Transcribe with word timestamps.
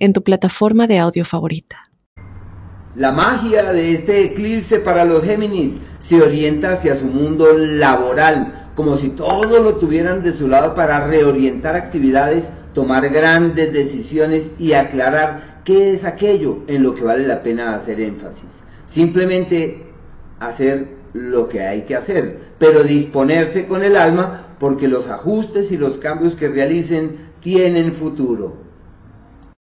en 0.00 0.12
tu 0.12 0.22
plataforma 0.24 0.86
de 0.86 0.98
audio 0.98 1.24
favorita. 1.24 1.76
La 2.96 3.12
magia 3.12 3.72
de 3.72 3.92
este 3.92 4.24
eclipse 4.24 4.80
para 4.80 5.04
los 5.04 5.22
Géminis 5.22 5.76
se 6.00 6.20
orienta 6.20 6.72
hacia 6.72 6.98
su 6.98 7.06
mundo 7.06 7.56
laboral, 7.56 8.72
como 8.74 8.96
si 8.96 9.10
todo 9.10 9.62
lo 9.62 9.76
tuvieran 9.76 10.24
de 10.24 10.32
su 10.32 10.48
lado 10.48 10.74
para 10.74 11.06
reorientar 11.06 11.76
actividades, 11.76 12.48
tomar 12.74 13.08
grandes 13.10 13.72
decisiones 13.72 14.50
y 14.58 14.72
aclarar 14.72 15.60
qué 15.64 15.92
es 15.92 16.04
aquello 16.04 16.64
en 16.66 16.82
lo 16.82 16.94
que 16.94 17.04
vale 17.04 17.26
la 17.26 17.42
pena 17.42 17.76
hacer 17.76 18.00
énfasis. 18.00 18.64
Simplemente 18.86 19.84
hacer 20.40 20.88
lo 21.12 21.48
que 21.48 21.60
hay 21.60 21.82
que 21.82 21.94
hacer, 21.94 22.40
pero 22.58 22.82
disponerse 22.82 23.66
con 23.66 23.84
el 23.84 23.96
alma 23.96 24.54
porque 24.58 24.88
los 24.88 25.08
ajustes 25.08 25.70
y 25.70 25.76
los 25.76 25.98
cambios 25.98 26.34
que 26.34 26.48
realicen 26.48 27.30
tienen 27.40 27.92
futuro. 27.92 28.69